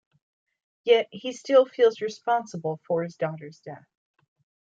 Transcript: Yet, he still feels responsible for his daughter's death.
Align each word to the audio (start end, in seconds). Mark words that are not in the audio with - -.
Yet, 0.83 1.09
he 1.11 1.31
still 1.31 1.67
feels 1.67 2.01
responsible 2.01 2.79
for 2.87 3.03
his 3.03 3.15
daughter's 3.17 3.59
death. 3.59 3.85